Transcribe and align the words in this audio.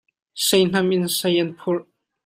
Seihnam 0.45 0.87
in 0.95 1.05
sei 1.17 1.35
an 1.43 1.51
phurh. 1.59 1.85